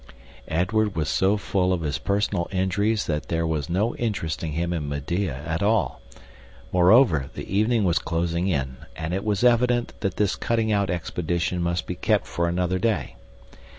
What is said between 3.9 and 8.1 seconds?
interesting him in Medea at all. Moreover, the evening was